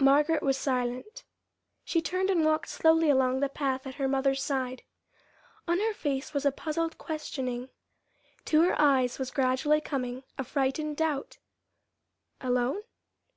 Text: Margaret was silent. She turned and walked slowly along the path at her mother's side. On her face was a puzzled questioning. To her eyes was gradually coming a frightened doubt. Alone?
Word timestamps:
Margaret 0.00 0.42
was 0.42 0.56
silent. 0.56 1.22
She 1.84 2.02
turned 2.02 2.28
and 2.28 2.44
walked 2.44 2.68
slowly 2.68 3.08
along 3.08 3.38
the 3.38 3.48
path 3.48 3.86
at 3.86 3.94
her 4.02 4.08
mother's 4.08 4.42
side. 4.42 4.82
On 5.68 5.78
her 5.78 5.94
face 5.94 6.34
was 6.34 6.44
a 6.44 6.50
puzzled 6.50 6.98
questioning. 6.98 7.68
To 8.46 8.62
her 8.62 8.74
eyes 8.80 9.20
was 9.20 9.30
gradually 9.30 9.80
coming 9.80 10.24
a 10.36 10.42
frightened 10.42 10.96
doubt. 10.96 11.38
Alone? 12.40 12.82